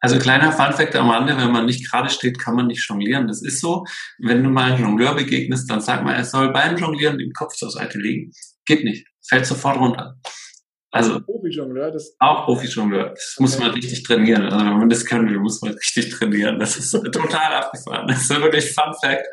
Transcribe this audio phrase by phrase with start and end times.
[0.00, 3.28] Also kleiner Funfact am Rande, wenn man nicht gerade steht, kann man nicht jonglieren.
[3.28, 3.84] Das ist so.
[4.18, 7.54] Wenn du mal einem Jongleur begegnest, dann sag mal, er soll beim Jonglieren den Kopf
[7.54, 8.32] zur Seite legen.
[8.64, 9.06] Geht nicht.
[9.28, 10.16] Fällt sofort runter.
[10.92, 13.10] Also Profi-Jongleur, das auch Profi-Jongleur.
[13.10, 13.42] Das okay.
[13.42, 14.42] muss man richtig trainieren.
[14.44, 16.58] Also wenn man das kann, muss man richtig trainieren.
[16.58, 18.08] Das ist total abgefahren.
[18.08, 19.26] Das ist wirklich Fun Fact.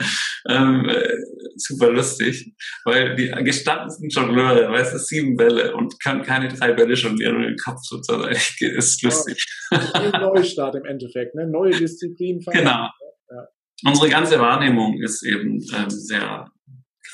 [0.48, 1.18] Ähm, äh,
[1.56, 2.54] super lustig.
[2.86, 7.44] Weil die gestandensten Jongleure, weißt du, sieben Bälle und können keine drei Bälle jonglieren und
[7.44, 8.30] den Kopf sozusagen.
[8.60, 9.44] Ist lustig.
[9.72, 11.48] Ein Neustart im Endeffekt, ne?
[11.48, 12.40] Neue Disziplin.
[12.52, 12.88] Genau.
[13.32, 13.48] Ja.
[13.84, 16.52] Unsere ganze Wahrnehmung ist eben ähm, sehr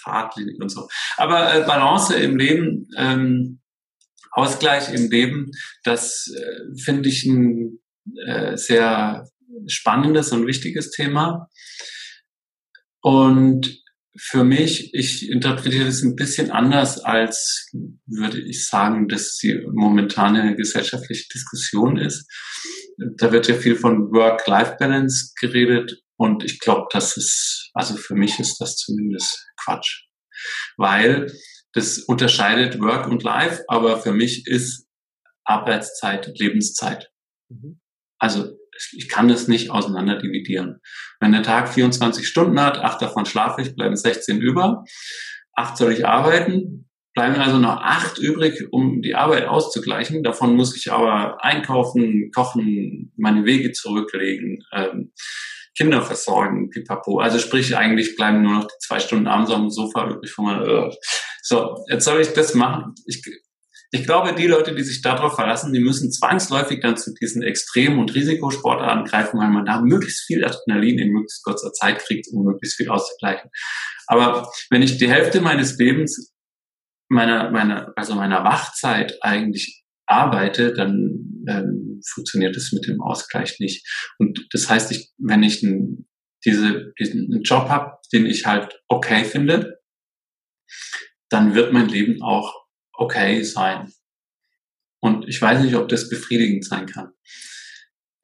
[0.03, 0.87] geradlinig und so.
[1.17, 3.59] Aber äh, Balance im Leben, ähm,
[4.33, 5.51] Ausgleich im Leben,
[5.83, 7.79] das äh, finde ich ein
[8.25, 9.27] äh, sehr
[9.67, 11.49] spannendes und wichtiges Thema.
[13.01, 13.83] Und
[14.17, 17.69] für mich, ich interpretiere es ein bisschen anders, als
[18.05, 22.27] würde ich sagen, dass die momentane gesellschaftliche Diskussion ist.
[23.17, 28.39] Da wird ja viel von Work-Life-Balance geredet und ich glaube, das ist, also für mich
[28.39, 30.05] ist das zumindest Quatsch.
[30.77, 31.31] Weil
[31.73, 34.87] das unterscheidet Work und Life, aber für mich ist
[35.43, 37.11] Arbeitszeit Lebenszeit.
[37.49, 37.79] Mhm.
[38.17, 38.57] Also
[38.93, 40.79] ich kann das nicht auseinander dividieren.
[41.19, 44.83] Wenn der Tag 24 Stunden hat, acht davon schlafe ich, bleiben 16 über,
[45.53, 50.23] acht soll ich arbeiten, bleiben also noch acht übrig, um die Arbeit auszugleichen.
[50.23, 55.11] Davon muss ich aber einkaufen, kochen, meine Wege zurücklegen, ähm,
[55.75, 57.19] Kinder versorgen, pipapo.
[57.19, 60.43] Also sprich, eigentlich bleiben nur noch die zwei Stunden abends auf dem Sofa übrig, wo
[60.43, 60.95] man, äh,
[61.43, 62.95] so, jetzt soll ich das machen.
[63.05, 63.21] Ich,
[63.91, 67.99] ich glaube, die Leute, die sich darauf verlassen, die müssen zwangsläufig dann zu diesen Extrem-
[67.99, 72.45] und Risikosportarten greifen, weil man da möglichst viel Adrenalin in möglichst kurzer Zeit kriegt, um
[72.45, 73.51] möglichst viel auszugleichen.
[74.07, 76.33] Aber wenn ich die Hälfte meines Lebens,
[77.09, 83.85] meiner, meiner, also meiner Wachzeit eigentlich arbeite, dann ähm, funktioniert es mit dem Ausgleich nicht.
[84.17, 86.07] Und das heißt, ich, wenn ich einen,
[86.45, 89.79] diese, diesen Job habe, den ich halt okay finde,
[91.33, 93.91] dann wird mein Leben auch okay sein.
[94.99, 97.11] Und ich weiß nicht, ob das befriedigend sein kann.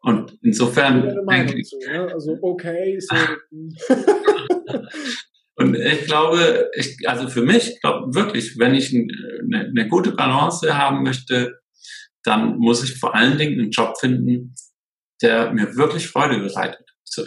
[0.02, 2.08] Und insofern denke ich, ne?
[2.14, 3.00] also okay.
[3.00, 3.16] So.
[5.56, 10.78] und ich glaube, ich, also für mich, glaube wirklich, wenn ich eine, eine gute Balance
[10.78, 11.60] haben möchte,
[12.24, 14.54] dann muss ich vor allen Dingen einen Job finden,
[15.22, 16.86] der mir wirklich Freude bereitet.
[17.04, 17.24] So,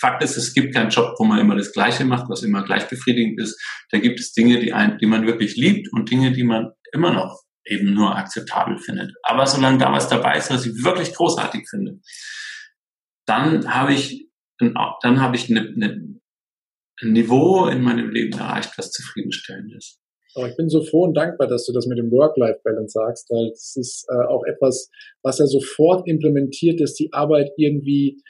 [0.00, 2.88] Fakt ist, es gibt keinen Job, wo man immer das Gleiche macht, was immer gleich
[2.88, 3.60] befriedigend ist.
[3.90, 7.12] Da gibt es Dinge, die, ein, die man wirklich liebt und Dinge, die man immer
[7.12, 9.12] noch eben nur akzeptabel findet.
[9.22, 12.00] Aber solange da was dabei ist, was ich wirklich großartig finde,
[13.26, 14.28] dann habe ich,
[14.58, 16.20] dann habe ich eine, eine,
[17.02, 20.00] ein Niveau in meinem Leben erreicht, was zufriedenstellend ist.
[20.34, 23.48] Aber ich bin so froh und dankbar, dass du das mit dem Work-Life-Balance sagst, weil
[23.48, 24.90] es ist äh, auch etwas,
[25.22, 28.22] was ja sofort implementiert, dass die Arbeit irgendwie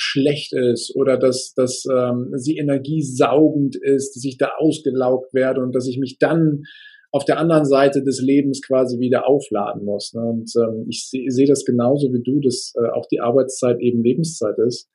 [0.00, 5.74] schlecht ist oder dass, dass ähm, sie energiesaugend ist, dass ich da ausgelaugt werde und
[5.74, 6.62] dass ich mich dann
[7.10, 10.12] auf der anderen Seite des Lebens quasi wieder aufladen muss.
[10.14, 10.22] Ne?
[10.22, 14.02] Und ähm, ich sehe seh das genauso wie du, dass äh, auch die Arbeitszeit eben
[14.02, 14.90] Lebenszeit ist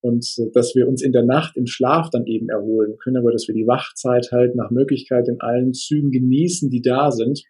[0.00, 3.32] und äh, dass wir uns in der Nacht im Schlaf dann eben erholen können, aber
[3.32, 7.42] dass wir die Wachzeit halt nach Möglichkeit in allen Zügen genießen, die da sind.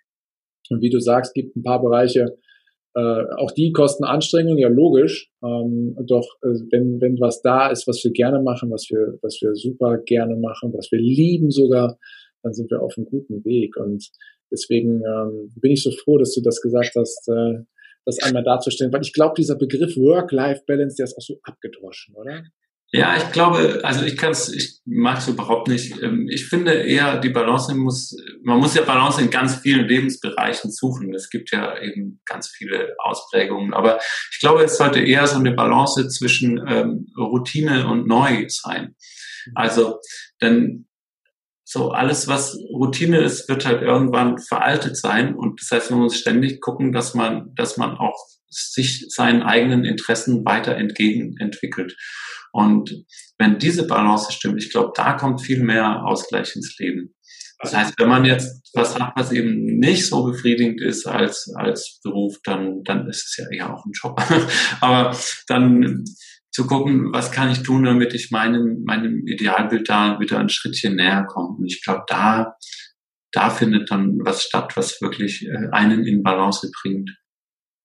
[0.71, 2.37] Und wie du sagst, gibt ein paar Bereiche,
[2.95, 5.31] äh, auch die kosten Anstrengung, ja logisch.
[5.43, 9.39] Ähm, doch äh, wenn, wenn was da ist, was wir gerne machen, was wir, was
[9.41, 11.99] wir super gerne machen, was wir lieben sogar,
[12.43, 13.77] dann sind wir auf einem guten Weg.
[13.77, 14.11] Und
[14.51, 17.65] deswegen ähm, bin ich so froh, dass du das gesagt hast, äh,
[18.05, 18.93] das einmal darzustellen.
[18.93, 22.43] Weil ich glaube, dieser Begriff Work-Life-Balance, der ist auch so abgedroschen, oder?
[22.95, 26.03] Ja, ich glaube, also ich kann es, ich mag es überhaupt nicht.
[26.03, 30.71] Ähm, ich finde eher, die Balance muss, man muss ja Balance in ganz vielen Lebensbereichen
[30.71, 31.15] suchen.
[31.15, 33.73] Es gibt ja eben ganz viele Ausprägungen.
[33.73, 33.99] Aber
[34.31, 38.95] ich glaube, es sollte eher so eine Balance zwischen ähm, Routine und Neu sein.
[39.55, 39.99] Also,
[40.43, 40.87] denn
[41.65, 45.35] so alles, was Routine ist, wird halt irgendwann veraltet sein.
[45.35, 48.19] Und das heißt, man muss ständig gucken, dass man, dass man auch
[48.51, 51.97] sich seinen eigenen Interessen weiter entgegenentwickelt.
[52.53, 53.05] Und
[53.39, 57.15] wenn diese Balance stimmt, ich glaube, da kommt viel mehr Ausgleich ins Leben.
[57.59, 62.01] Das heißt, wenn man jetzt was hat, was eben nicht so befriedigend ist als, als
[62.03, 64.21] Beruf, dann, dann ist es ja eher auch ein Job.
[64.81, 65.17] Aber
[65.47, 66.05] dann
[66.51, 70.97] zu gucken, was kann ich tun, damit ich meinem, meinem Idealbild da wieder ein Schrittchen
[70.97, 71.57] näher komme.
[71.57, 72.57] Und ich glaube, da,
[73.33, 77.11] da findet dann was statt, was wirklich äh, einen in Balance bringt.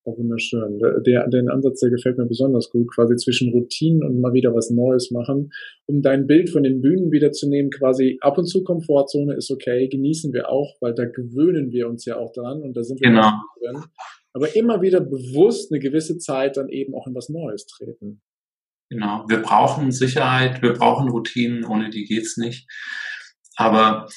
[0.08, 0.78] Oh, wunderschön.
[1.04, 4.70] Der, der Ansatz, der gefällt mir besonders gut, quasi zwischen Routinen und mal wieder was
[4.70, 5.50] Neues machen,
[5.86, 10.32] um dein Bild von den Bühnen wiederzunehmen, quasi ab und zu Komfortzone ist okay, genießen
[10.32, 13.32] wir auch, weil da gewöhnen wir uns ja auch dran und da sind wir genau.
[13.60, 13.82] drin.
[14.32, 18.22] Aber immer wieder bewusst eine gewisse Zeit dann eben auch in was Neues treten.
[18.88, 19.26] Genau.
[19.28, 22.66] Wir brauchen Sicherheit, wir brauchen Routinen, ohne die geht's nicht.
[23.56, 24.08] Aber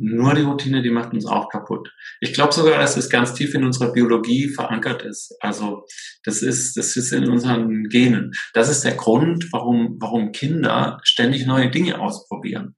[0.00, 1.92] nur die Routine, die macht uns auch kaputt.
[2.20, 5.36] Ich glaube sogar, dass es ganz tief in unserer Biologie verankert ist.
[5.40, 5.84] Also
[6.24, 8.32] das ist, das ist in unseren Genen.
[8.54, 12.76] Das ist der Grund, warum, warum Kinder ständig neue Dinge ausprobieren.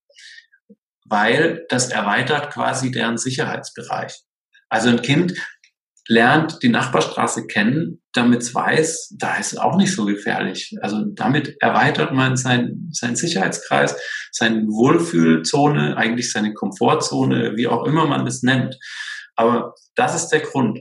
[1.04, 4.20] Weil das erweitert quasi deren Sicherheitsbereich.
[4.69, 5.34] Also ein Kind
[6.08, 10.75] lernt die Nachbarstraße kennen, damit es weiß, da ist es auch nicht so gefährlich.
[10.82, 13.97] Also damit erweitert man sein, sein Sicherheitskreis,
[14.31, 18.79] seine Wohlfühlzone, eigentlich seine Komfortzone, wie auch immer man das nennt.
[19.35, 20.81] Aber das ist der Grund,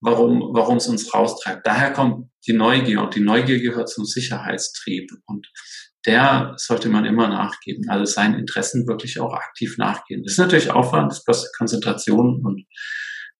[0.00, 1.66] warum, warum es uns raustreibt.
[1.66, 5.48] Daher kommt die Neugier und die Neugier gehört zum Sicherheitstrieb und
[6.06, 10.22] der sollte man immer nachgeben, also seinen Interessen wirklich auch aktiv nachgehen.
[10.24, 12.64] Das ist natürlich Aufwand, das kostet Konzentration und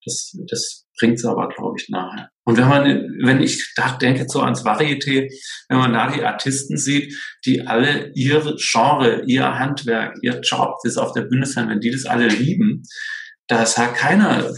[0.04, 2.28] das, das bringt es aber, glaube ich, nachher.
[2.44, 2.84] Und wenn man,
[3.22, 5.28] wenn ich da denke so ans Varieté,
[5.68, 7.16] wenn man da die Artisten sieht,
[7.46, 11.90] die alle ihre Genre, ihr Handwerk, ihr Job, das auf der Bühne sein, wenn die
[11.90, 12.82] das alle lieben,
[13.48, 14.52] da sagt keiner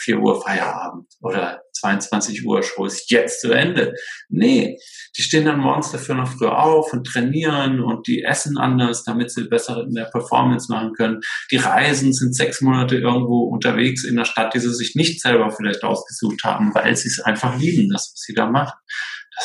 [0.00, 3.94] 4 Uhr Feierabend oder 22 Uhr Show ist jetzt zu Ende.
[4.28, 4.78] Nee,
[5.16, 9.30] die stehen dann morgens dafür noch früher auf und trainieren und die essen anders, damit
[9.30, 11.20] sie besser in der Performance machen können.
[11.50, 15.50] Die Reisen sind sechs Monate irgendwo unterwegs in der Stadt, die sie sich nicht selber
[15.50, 18.78] vielleicht ausgesucht haben, weil sie es einfach lieben, das, was sie da machen.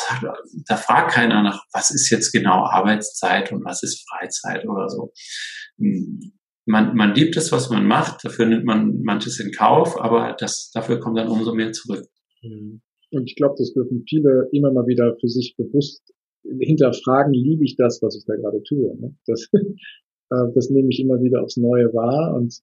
[0.08, 0.22] Hat,
[0.66, 5.12] da fragt keiner nach, was ist jetzt genau Arbeitszeit und was ist Freizeit oder so
[6.66, 10.70] man, man liebt es, was man macht, dafür nimmt man manches in Kauf, aber das,
[10.72, 12.06] dafür kommt dann umso mehr zurück.
[12.42, 12.80] Mhm.
[13.10, 16.02] Und ich glaube, das dürfen viele immer mal wieder für sich bewusst
[16.42, 18.96] hinterfragen, liebe ich das, was ich da gerade tue.
[19.00, 19.14] Ne?
[19.26, 22.58] Das, äh, das nehme ich immer wieder aufs Neue wahr und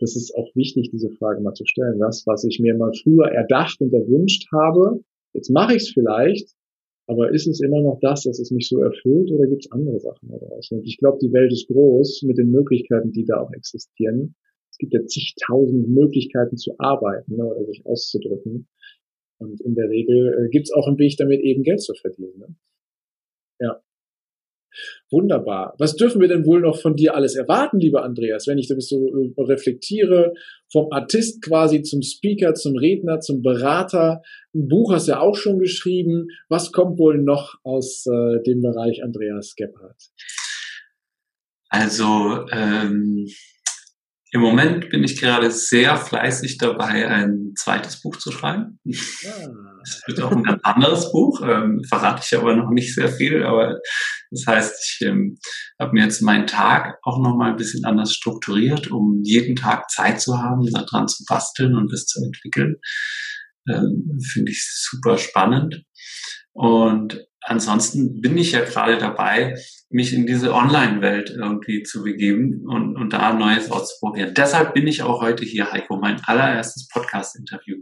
[0.00, 1.98] das ist auch wichtig, diese Frage mal zu stellen.
[1.98, 5.00] Das, was ich mir mal früher erdacht und erwünscht habe,
[5.32, 6.54] jetzt mache ich es vielleicht,
[7.08, 9.98] aber ist es immer noch das, dass es mich so erfüllt oder gibt es andere
[9.98, 10.70] Sachen daraus?
[10.70, 14.34] Und ich glaube, die Welt ist groß mit den Möglichkeiten, die da auch existieren.
[14.70, 18.68] Es gibt ja zigtausend Möglichkeiten zu arbeiten ne, oder sich auszudrücken.
[19.38, 22.38] Und in der Regel äh, gibt es auch einen Weg, damit eben Geld zu verdienen.
[22.38, 22.54] Ne?
[23.60, 23.82] Ja.
[25.10, 25.74] Wunderbar.
[25.78, 28.88] Was dürfen wir denn wohl noch von dir alles erwarten, lieber Andreas, wenn ich das
[28.88, 30.34] so äh, reflektiere,
[30.70, 34.22] vom Artist quasi zum Speaker, zum Redner, zum Berater.
[34.54, 36.28] Ein Buch hast du ja auch schon geschrieben.
[36.48, 40.10] Was kommt wohl noch aus äh, dem Bereich Andreas Gebhardt?
[41.70, 43.26] Also ähm,
[44.30, 48.78] im Moment bin ich gerade sehr fleißig dabei, ein zweites Buch zu schreiben.
[48.86, 49.68] Ah.
[49.82, 53.42] Es wird auch ein ganz anderes Buch, ähm, verrate ich aber noch nicht sehr viel.
[53.42, 53.78] Aber
[54.30, 55.38] das heißt, ich ähm,
[55.80, 59.90] habe mir jetzt meinen Tag auch noch mal ein bisschen anders strukturiert, um jeden Tag
[59.90, 62.76] Zeit zu haben, daran zu basteln und das zu entwickeln.
[63.68, 65.84] Ähm, Finde ich super spannend.
[66.52, 69.56] Und ansonsten bin ich ja gerade dabei,
[69.90, 74.34] mich in diese Online-Welt irgendwie zu begeben und, und da Neues auszuprobieren.
[74.36, 77.76] Deshalb bin ich auch heute hier, Heiko, mein allererstes Podcast-Interview.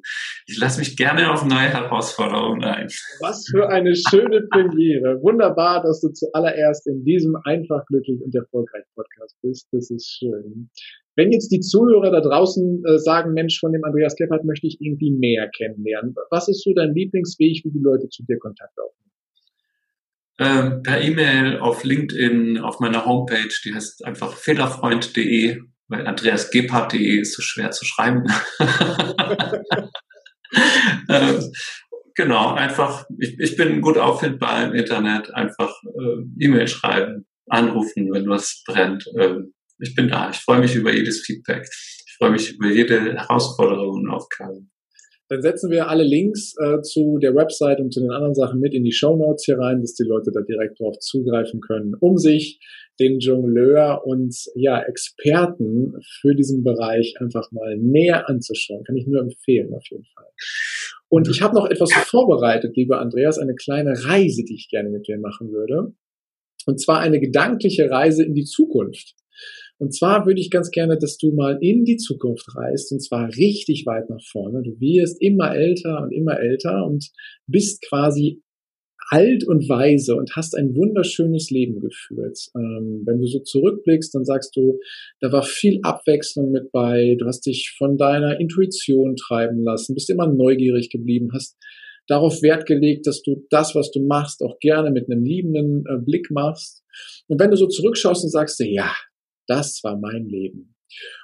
[0.46, 2.88] Ich lasse mich gerne auf neue Herausforderungen ein.
[3.20, 5.20] Was für eine schöne Premiere.
[5.22, 9.68] Wunderbar, dass du zuallererst in diesem einfach glücklich und erfolgreich Podcast bist.
[9.72, 10.70] Das ist schön.
[11.16, 14.76] Wenn jetzt die Zuhörer da draußen äh, sagen, Mensch, von dem Andreas Keppert möchte ich
[14.80, 16.14] irgendwie mehr kennenlernen.
[16.30, 19.06] Was ist so dein Lieblingsweg, wie die Leute zu dir Kontakt aufnehmen?
[20.38, 27.34] Ähm, per E-Mail, auf LinkedIn, auf meiner Homepage, die heißt einfach fehlerfreund.de, weil andreasgebhardt.de ist
[27.34, 28.24] so schwer zu schreiben.
[31.08, 31.40] äh,
[32.14, 38.28] genau, einfach, ich, ich bin gut auffindbar im Internet, einfach äh, E-Mail schreiben, anrufen, wenn
[38.28, 39.06] was brennt.
[39.16, 39.36] Äh,
[39.78, 41.66] ich bin da, ich freue mich über jedes Feedback.
[42.06, 44.66] Ich freue mich über jede Herausforderung und Aufgabe.
[45.28, 48.74] Dann setzen wir alle Links äh, zu der Website und zu den anderen Sachen mit
[48.74, 52.16] in die Show Notes hier rein, dass die Leute da direkt drauf zugreifen können, um
[52.16, 52.60] sich
[53.00, 58.84] den Jongleur und ja Experten für diesen Bereich einfach mal näher anzuschauen.
[58.84, 60.30] Kann ich nur empfehlen auf jeden Fall.
[61.08, 65.08] Und ich habe noch etwas vorbereitet, lieber Andreas, eine kleine Reise, die ich gerne mit
[65.08, 65.92] dir machen würde.
[66.66, 69.14] Und zwar eine gedankliche Reise in die Zukunft.
[69.78, 73.28] Und zwar würde ich ganz gerne, dass du mal in die Zukunft reist, und zwar
[73.28, 74.62] richtig weit nach vorne.
[74.62, 77.10] Du wirst immer älter und immer älter und
[77.46, 78.40] bist quasi
[79.10, 82.38] alt und weise und hast ein wunderschönes Leben geführt.
[82.56, 84.80] Ähm, wenn du so zurückblickst, dann sagst du,
[85.20, 90.10] da war viel Abwechslung mit bei, du hast dich von deiner Intuition treiben lassen, bist
[90.10, 91.56] immer neugierig geblieben, hast
[92.08, 95.98] darauf Wert gelegt, dass du das, was du machst, auch gerne mit einem liebenden äh,
[95.98, 96.82] Blick machst.
[97.28, 98.90] Und wenn du so zurückschaust und sagst, ja,
[99.46, 100.74] das war mein Leben.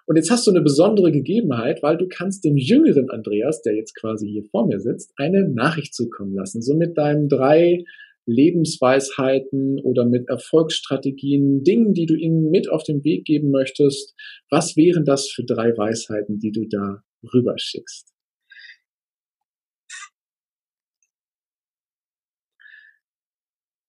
[0.07, 3.95] Und jetzt hast du eine besondere Gegebenheit, weil du kannst dem jüngeren Andreas, der jetzt
[3.95, 6.63] quasi hier vor mir sitzt, eine Nachricht zukommen lassen.
[6.63, 7.85] So mit deinen drei
[8.27, 14.15] Lebensweisheiten oder mit Erfolgsstrategien, Dingen, die du ihnen mit auf den Weg geben möchtest.
[14.51, 17.03] Was wären das für drei Weisheiten, die du da
[17.33, 18.13] rüberschickst?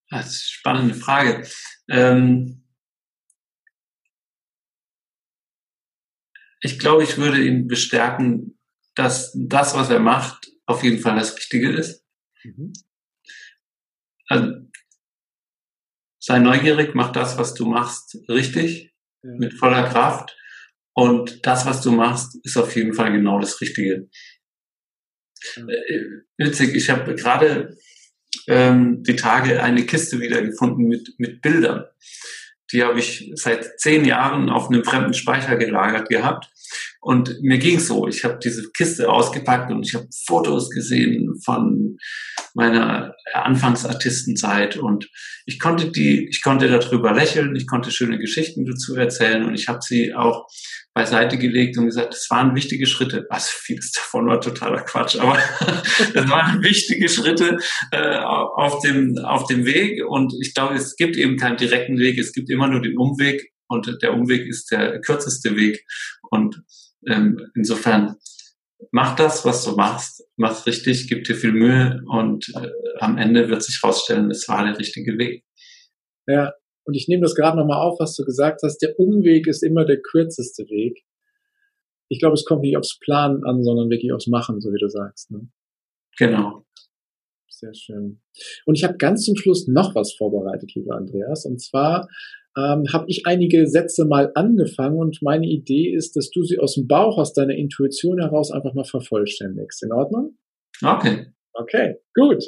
[0.10, 1.48] Das ist eine spannende Frage.
[1.90, 2.62] Ähm
[6.63, 8.58] ich glaube, ich würde ihn bestärken,
[8.96, 12.05] dass das, was er macht, auf jeden Fall das Richtige ist.
[12.43, 12.72] Mhm.
[14.27, 14.53] Also,
[16.20, 18.93] sei neugierig, mach das, was du machst, richtig,
[19.24, 19.32] ja.
[19.38, 20.38] mit voller Kraft.
[20.93, 24.10] Und das, was du machst, ist auf jeden Fall genau das Richtige.
[25.58, 25.67] Ja.
[25.67, 26.05] Äh,
[26.38, 27.75] witzig, ich habe gerade
[28.48, 31.86] ähm, die Tage eine Kiste wiedergefunden mit, mit Bildern.
[32.74, 36.50] Die habe ich seit zehn Jahren auf einem fremden Speicher gelagert gehabt.
[37.00, 38.08] Und mir ging so.
[38.08, 41.98] Ich habe diese Kiste ausgepackt und ich habe Fotos gesehen von
[42.56, 45.10] meiner Anfangsartistenzeit und
[45.46, 49.68] ich konnte die, ich konnte darüber lächeln, ich konnte schöne Geschichten dazu erzählen und ich
[49.68, 50.48] habe sie auch
[50.94, 53.26] beiseite gelegt und gesagt, das waren wichtige Schritte.
[53.30, 55.38] Was vieles davon war totaler Quatsch, aber
[56.14, 57.58] das waren wichtige Schritte
[57.92, 60.04] äh, auf dem auf dem Weg.
[60.08, 63.52] Und ich glaube, es gibt eben keinen direkten Weg, es gibt immer nur den Umweg.
[63.68, 65.84] Und der Umweg ist der kürzeste Weg.
[66.30, 66.62] Und
[67.08, 68.16] ähm, insofern
[68.92, 72.02] mach das, was du machst, mach's richtig, gib dir viel Mühe.
[72.08, 72.68] Und äh,
[73.00, 75.44] am Ende wird sich herausstellen, es war der richtige Weg.
[76.28, 76.54] Ja,
[76.86, 78.80] und ich nehme das gerade nochmal auf, was du gesagt hast.
[78.80, 81.04] Der Umweg ist immer der kürzeste Weg.
[82.10, 84.90] Ich glaube, es kommt nicht aufs Planen an, sondern wirklich aufs Machen, so wie du
[84.90, 85.32] sagst.
[85.32, 85.48] Ne?
[86.18, 86.66] Genau.
[87.50, 88.22] Sehr schön.
[88.66, 91.46] Und ich habe ganz zum Schluss noch was vorbereitet, lieber Andreas.
[91.46, 92.10] Und zwar
[92.58, 96.75] ähm, habe ich einige Sätze mal angefangen und meine Idee ist, dass du sie aus
[96.75, 99.84] dem Bauch, aus deiner Intuition heraus einfach mal vervollständigst.
[99.84, 100.38] In Ordnung?
[100.84, 101.28] Okay.
[101.54, 102.44] Okay, gut.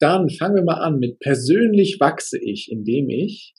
[0.00, 3.54] Dann fangen wir mal an mit persönlich wachse ich, indem ich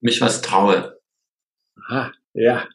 [0.00, 1.00] mich was traue.
[1.88, 2.68] Aha, ja.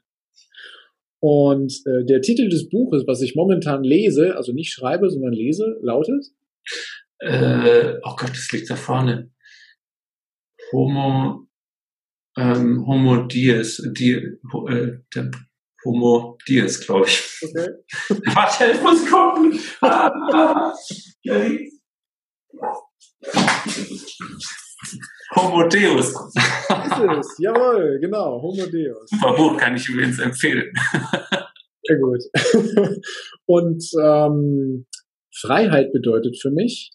[1.19, 5.77] Und äh, der Titel des Buches, was ich momentan lese, also nicht schreibe, sondern lese,
[5.81, 6.25] lautet?
[7.19, 9.31] Äh, oh Gott, das liegt da vorne.
[10.71, 11.47] Homo,
[12.37, 15.31] ähm, Homo Dies, die, äh, der
[15.83, 17.41] Homo Dies, glaube ich.
[17.41, 17.69] Okay.
[18.35, 19.59] Warte, ich muss gucken.
[25.35, 26.09] Homo Deus.
[26.09, 29.09] Ist jawohl, genau, Homo Deus.
[29.09, 30.71] Super Buch, kann ich übrigens empfehlen.
[31.83, 32.21] Sehr gut.
[33.45, 34.85] Und ähm,
[35.33, 36.91] Freiheit bedeutet für mich?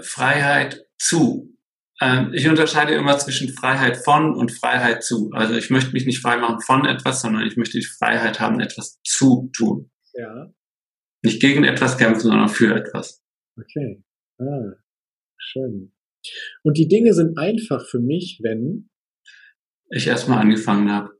[0.00, 1.53] Freiheit zu.
[2.00, 5.30] Ähm, ich unterscheide immer zwischen Freiheit von und Freiheit zu.
[5.32, 8.60] Also ich möchte mich nicht frei machen von etwas, sondern ich möchte die Freiheit haben,
[8.60, 9.90] etwas zu tun.
[10.14, 10.52] Ja.
[11.22, 13.22] Nicht gegen etwas kämpfen, sondern für etwas.
[13.56, 14.02] Okay.
[14.38, 14.72] Ah,
[15.38, 15.92] schön.
[16.62, 18.90] Und die Dinge sind einfach für mich, wenn
[19.90, 21.10] ich erstmal angefangen habe.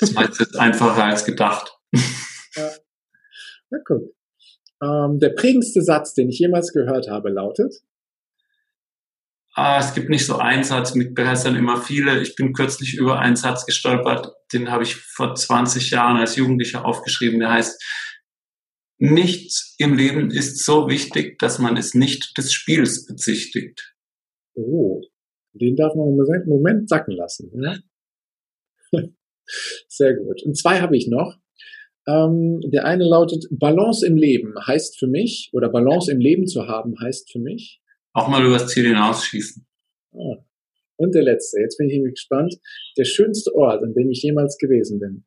[0.00, 1.78] Das war jetzt einfacher als gedacht.
[2.56, 2.70] Ja.
[3.70, 4.14] Na guck.
[4.82, 7.74] Ähm, der prägendste Satz, den ich jemals gehört habe, lautet?
[9.54, 12.20] Ah, es gibt nicht so einen Satz, mit begeistern immer viele.
[12.20, 16.84] Ich bin kürzlich über einen Satz gestolpert, den habe ich vor 20 Jahren als Jugendlicher
[16.84, 17.82] aufgeschrieben, der heißt,
[18.98, 23.94] nichts im Leben ist so wichtig, dass man es nicht des Spiels bezichtigt.
[24.54, 25.02] Oh,
[25.52, 27.50] den darf man einen Moment sacken lassen.
[27.54, 27.82] Ne?
[29.88, 30.42] Sehr gut.
[30.44, 31.36] Und zwei habe ich noch.
[32.06, 36.66] Ähm, der eine lautet, Balance im Leben heißt für mich, oder Balance im Leben zu
[36.66, 37.80] haben heißt für mich,
[38.14, 39.66] auch mal übers Ziel hinausschießen.
[40.14, 40.44] Ah.
[40.96, 42.54] Und der letzte, jetzt bin ich nämlich gespannt.
[42.96, 45.26] Der schönste Ort, an dem ich jemals gewesen bin.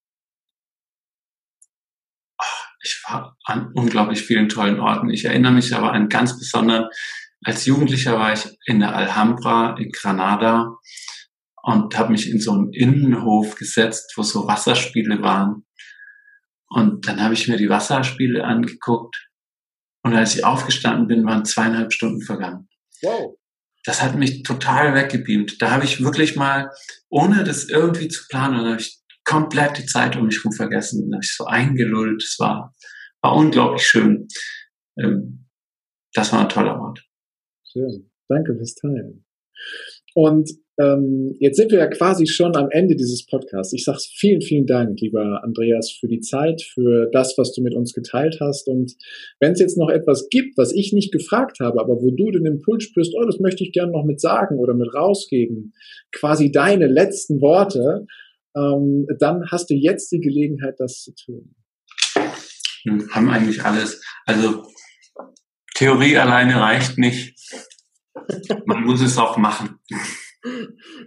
[2.82, 5.10] Ich war an unglaublich vielen tollen Orten.
[5.10, 6.90] Ich erinnere mich aber an ganz besonderen.
[7.44, 10.78] Als Jugendlicher war ich in der Alhambra in Granada
[11.64, 15.66] und habe mich in so einen Innenhof gesetzt, wo so Wasserspiele waren.
[16.70, 19.30] Und dann habe ich mir die Wasserspiele angeguckt.
[20.04, 22.70] Und als ich aufgestanden bin, waren zweieinhalb Stunden vergangen.
[23.02, 23.38] Wow.
[23.86, 25.62] Das hat mich total weggebeamt.
[25.62, 26.70] Da habe ich wirklich mal,
[27.10, 31.10] ohne das irgendwie zu planen, habe ich komplett die Zeit um mich herum vergessen.
[31.10, 32.22] Da habe ich so eingelullt.
[32.22, 32.76] Es war,
[33.22, 34.28] war unglaublich schön.
[34.98, 35.46] Ähm,
[36.14, 37.06] das war ein toller Ort.
[37.72, 38.12] Schön.
[38.28, 39.26] Danke fürs Teilen.
[40.14, 40.50] Und
[40.80, 43.74] ähm, jetzt sind wir ja quasi schon am Ende dieses Podcasts.
[43.74, 47.74] Ich sage vielen, vielen Dank, lieber Andreas, für die Zeit, für das, was du mit
[47.74, 48.68] uns geteilt hast.
[48.68, 48.96] Und
[49.40, 52.46] wenn es jetzt noch etwas gibt, was ich nicht gefragt habe, aber wo du den
[52.46, 55.74] Impuls spürst, oh, das möchte ich gerne noch mit sagen oder mit rausgeben,
[56.12, 58.06] quasi deine letzten Worte,
[58.56, 61.56] ähm, dann hast du jetzt die Gelegenheit, das zu tun.
[62.84, 64.02] Wir haben eigentlich alles.
[64.26, 64.64] Also
[65.74, 67.36] Theorie alleine reicht nicht.
[68.66, 69.80] Man muss es auch machen.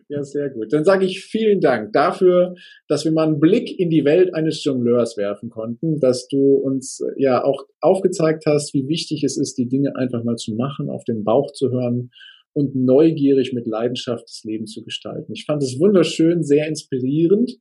[0.09, 0.73] Ja, sehr gut.
[0.73, 2.55] Dann sage ich vielen Dank dafür,
[2.89, 7.01] dass wir mal einen Blick in die Welt eines Jongleurs werfen konnten, dass du uns
[7.01, 10.89] äh, ja auch aufgezeigt hast, wie wichtig es ist, die Dinge einfach mal zu machen,
[10.91, 12.11] auf den Bauch zu hören
[12.53, 15.33] und neugierig mit Leidenschaft das Leben zu gestalten.
[15.33, 17.53] Ich fand es wunderschön, sehr inspirierend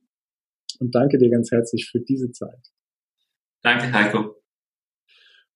[0.80, 2.70] und danke dir ganz herzlich für diese Zeit.
[3.62, 4.36] Danke, Heiko.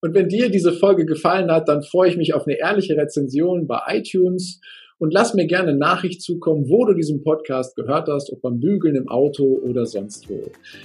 [0.01, 3.67] Und wenn dir diese Folge gefallen hat, dann freue ich mich auf eine ehrliche Rezension
[3.67, 4.61] bei iTunes
[4.99, 8.95] und lass mir gerne Nachricht zukommen, wo du diesen Podcast gehört hast, ob beim Bügeln
[8.97, 10.41] im Auto oder sonst wo.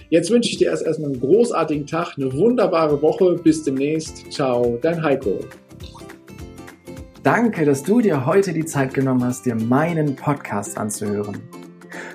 [0.10, 3.36] Jetzt wünsche ich dir erst erstmal einen großartigen Tag, eine wunderbare Woche.
[3.36, 4.32] Bis demnächst.
[4.32, 5.40] Ciao, dein Heiko.
[7.24, 11.59] Danke, dass du dir heute die Zeit genommen hast, dir meinen Podcast anzuhören.